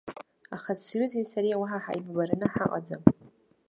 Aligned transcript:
Аха 0.55 0.71
сҩызеи 0.83 1.29
сареи 1.31 1.59
уаҳа 1.59 1.83
ҳаибабараны 1.83 2.47
ҳаҟаӡам! 2.53 3.01